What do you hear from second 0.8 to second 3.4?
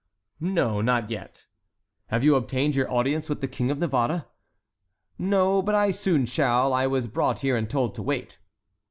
not yet. Have you obtained your audience with